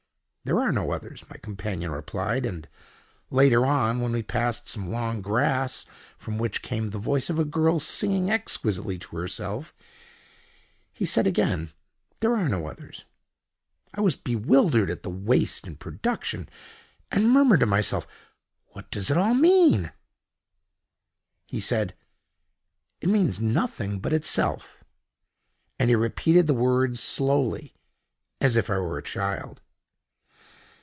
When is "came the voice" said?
6.63-7.29